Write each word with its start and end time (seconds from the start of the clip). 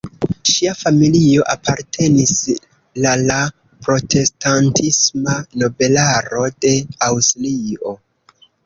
Ŝia 0.51 0.71
familio 0.77 1.43
apartenis 1.53 2.33
la 3.05 3.13
la 3.27 3.37
protestantisma 3.89 5.39
nobelaro 5.65 6.53
de 6.67 6.77
Aŭstrio. 7.13 7.99